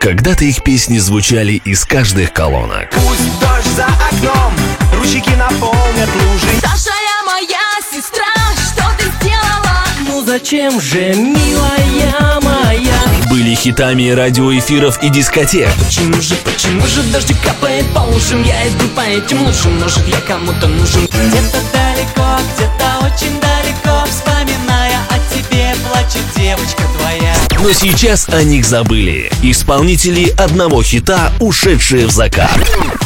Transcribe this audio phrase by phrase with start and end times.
[0.00, 2.88] Когда-то их песни звучали из каждых колонок.
[2.90, 4.54] Пусть дождь за окном,
[4.94, 7.58] ручейки наполнят лужи Саша, я моя
[7.92, 8.24] сестра,
[8.54, 9.84] что ты сделала?
[10.08, 12.94] Ну зачем же, милая моя?
[13.28, 15.68] Были хитами радиоэфиров и дискотек.
[15.84, 18.42] Почему же, почему же дождик капает по ушам?
[18.42, 23.89] Я иду по этим лучшим, может я кому-то нужен Где-то далеко, где-то очень далеко
[26.00, 29.30] плачет девочка твоя Но сейчас о них забыли.
[29.42, 32.50] Исполнители одного хита, ушедшие в закат.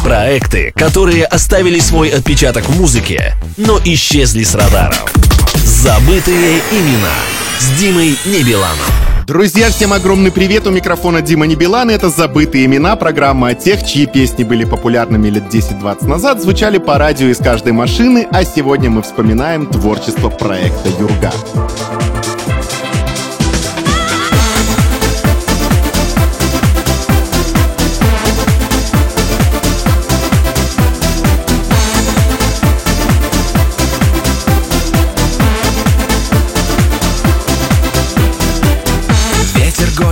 [0.03, 5.13] Проекты, которые оставили свой отпечаток в музыке, но исчезли с радаров.
[5.57, 7.15] Забытые имена
[7.59, 8.79] с Димой Небеланом.
[9.27, 10.67] Друзья, всем огромный привет!
[10.67, 11.89] У микрофона Дима Небелан.
[11.89, 16.99] Это «Забытые имена», программа о тех, чьи песни были популярными лет 10-20 назад, звучали по
[16.99, 21.33] радио из каждой машины, а сегодня мы вспоминаем творчество проекта «Юрга».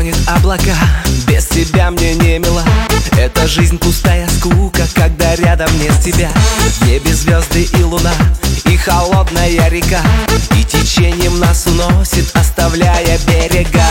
[0.03, 0.77] Гонит облака,
[1.28, 2.64] без тебя мне не мило.
[3.17, 6.28] Эта жизнь пустая скука, когда рядом нет тебя.
[6.28, 8.12] В небе звезды и луна,
[8.64, 10.00] и холодная река.
[10.58, 13.84] И течением нас уносит, оставляя Берега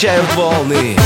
[0.00, 0.96] качают волны.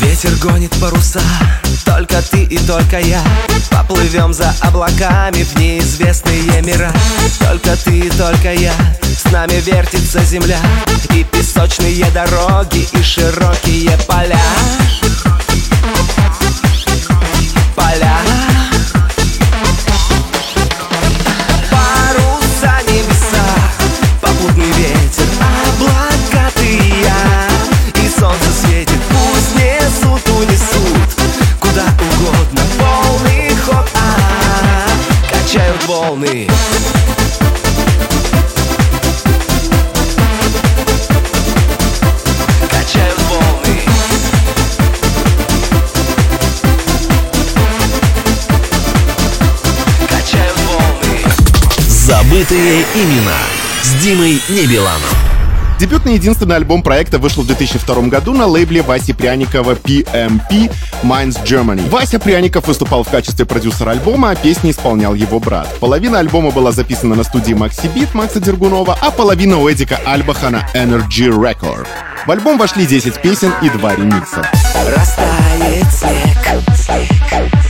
[0.00, 1.20] Ветер гонит паруса,
[1.84, 3.20] только ты и только я.
[3.68, 6.92] Поплывем за облаками в неизвестные мира.
[7.40, 8.74] Только ты и только я,
[9.22, 10.58] с нами вертится земля.
[11.14, 14.38] И песочные дороги, и широкие поля.
[17.74, 18.18] Поля.
[21.70, 23.44] Паруса небеса,
[24.20, 26.78] попутный ветер, облака ты
[28.00, 31.08] и солнце светит, пусть несут, унесут.
[31.60, 34.86] Куда угодно, полный ход, а.
[35.30, 36.48] Качают волны
[52.32, 53.36] Забытые имена
[53.82, 55.02] с Димой Небеланом.
[55.78, 60.72] Дебютный единственный альбом проекта вышел в 2002 году на лейбле Васи Пряникова PMP
[61.02, 61.86] Minds Germany.
[61.90, 65.68] Вася Пряников выступал в качестве продюсера альбома, а песни исполнял его брат.
[65.78, 70.48] Половина альбома была записана на студии Макси Бит Макса Дергунова, а половина у Эдика Альбаха
[70.48, 71.86] на Energy Record.
[72.26, 74.42] В альбом вошли 10 песен и 2 ремикса.
[74.86, 76.32] Растает снег
[76.88, 77.61] И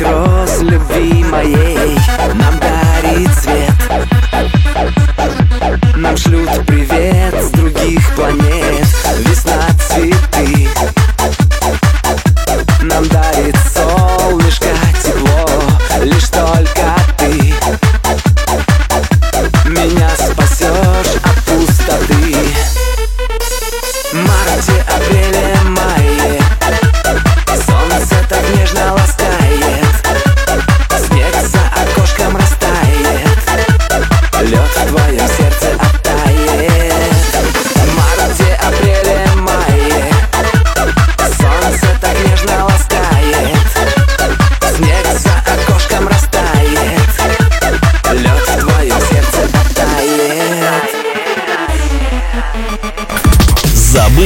[0.00, 1.98] роз любви моей
[2.34, 3.72] Нам дарит свет.
[5.96, 8.89] Нам шлют привет с других планет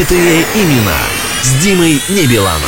[0.04, 0.98] Забытые имена
[1.42, 2.60] с Димой Небеланом.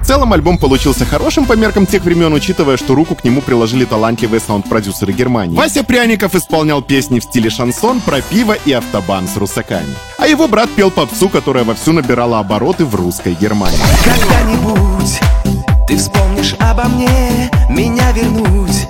[0.00, 3.84] В целом альбом получился хорошим по меркам тех времен, учитывая, что руку к нему приложили
[3.84, 5.56] талантливые саунд-продюсеры Германии.
[5.56, 9.94] Вася Пряников исполнял песни в стиле шансон про пиво и автобан с русаками.
[10.18, 13.78] А его брат пел попсу, которая вовсю набирала обороты в русской Германии.
[14.02, 15.20] Когда-нибудь
[15.86, 18.88] ты вспомнишь обо мне, меня вернуть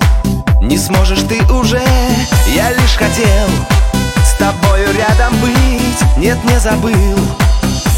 [0.62, 1.82] Не сможешь ты уже,
[2.54, 3.48] я лишь хотел
[4.24, 7.18] С тобою рядом быть, нет, не забыл.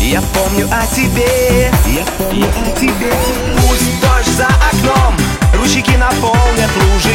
[0.01, 3.13] Я помню о тебе, я помню о тебе.
[3.57, 5.17] Пусть дождь за окном,
[5.55, 7.15] ручейки наполнят лужи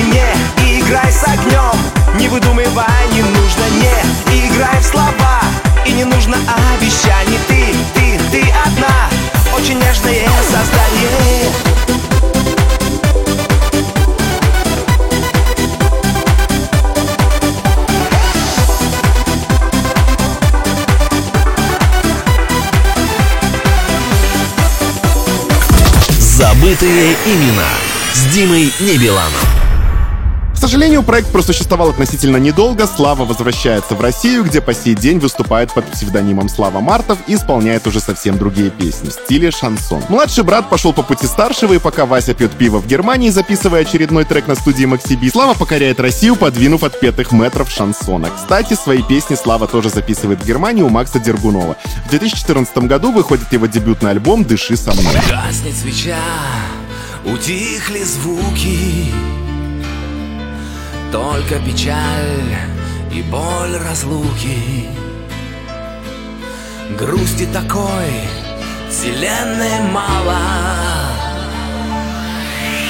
[0.64, 1.76] Не играй с огнем,
[2.18, 3.64] не выдумывай, не нужно
[4.28, 5.42] Не играй в слова,
[5.86, 6.38] и не нужно
[6.74, 7.40] обещаний.
[7.46, 9.10] Ты, ты, ты одна,
[9.54, 11.21] очень нежное создание.
[26.62, 27.70] Забытые имена
[28.14, 29.51] с Димой Небеланом.
[30.62, 32.86] Сожалению, проект просуществовал относительно недолго.
[32.86, 37.88] Слава возвращается в Россию, где по сей день выступает под псевдонимом Слава Мартов и исполняет
[37.88, 40.04] уже совсем другие песни в стиле шансон.
[40.08, 44.24] Младший брат пошел по пути старшего, и пока Вася пьет пиво в Германии, записывая очередной
[44.24, 48.30] трек на студии Максиби, Слава покоряет Россию, подвинув отпетых метров шансона.
[48.30, 51.76] Кстати, свои песни Слава тоже записывает в Германии у Макса Дергунова.
[52.06, 55.16] В 2014 году выходит его дебютный альбом «Дыши со мной».
[55.28, 56.20] Гаснет свеча,
[57.26, 59.41] утихли звуки
[61.12, 62.56] Только печаль
[63.12, 64.88] и боль разлуки.
[66.98, 68.30] Грусти такой,
[68.90, 70.40] вселенной мало.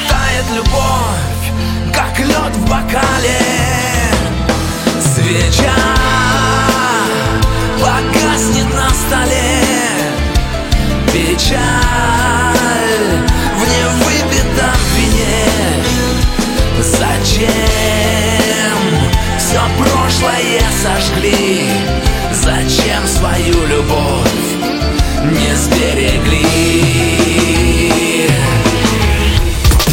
[0.07, 3.39] Тает любовь, как лед в бокале.
[5.01, 6.10] Свеча
[23.65, 24.29] любовь
[25.23, 26.45] не сберегли?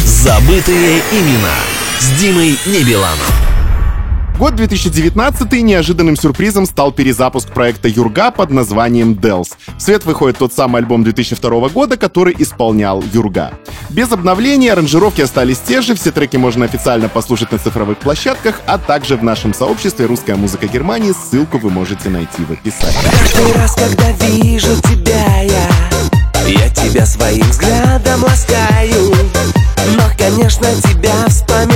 [0.05, 1.55] Забытые имена
[1.99, 3.38] с Димой Небеланом.
[4.39, 9.49] Год 2019 неожиданным сюрпризом стал перезапуск проекта Юрга под названием Dells.
[9.77, 13.51] В свет выходит тот самый альбом 2002 года, который исполнял Юрга.
[13.89, 18.77] Без обновлений аранжировки остались те же, все треки можно официально послушать на цифровых площадках, а
[18.77, 21.11] также в нашем сообществе «Русская музыка Германии».
[21.11, 22.95] Ссылку вы можете найти в описании.
[23.11, 25.69] Каждый раз, когда вижу тебя я
[26.47, 29.13] Я тебя своим взглядом ласкаю
[29.97, 31.68] Но, конечно, тебя вспоминаю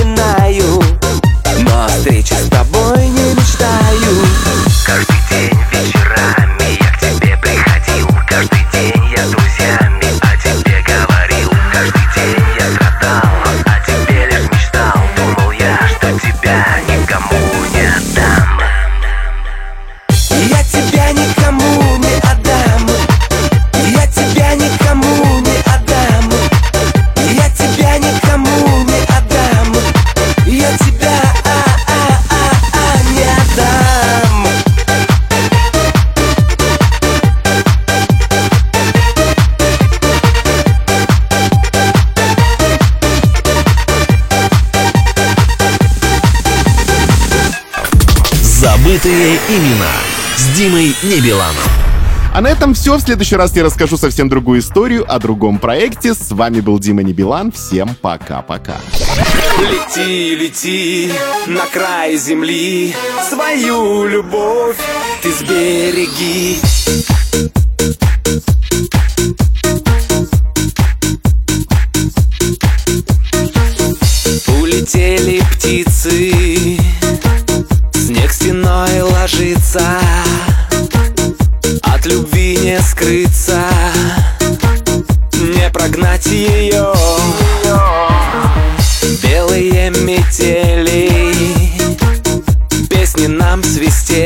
[48.94, 49.90] Забытые имена
[50.36, 51.64] с Димой Небеланом.
[52.32, 52.96] А на этом все.
[52.96, 56.14] В следующий раз я расскажу совсем другую историю о другом проекте.
[56.14, 57.50] С вами был Дима Небелан.
[57.50, 58.76] Всем пока-пока.
[59.58, 61.12] Лети, лети
[61.48, 62.94] на край земли
[63.28, 64.78] Свою любовь
[65.22, 66.60] ты сбереги
[82.94, 83.60] скрыться
[85.32, 86.92] Не прогнать ее
[89.22, 91.34] Белые метели
[92.88, 94.23] Песни нам свистели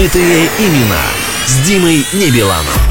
[0.00, 1.02] Забытые имена
[1.44, 2.89] с Димой Небеланом.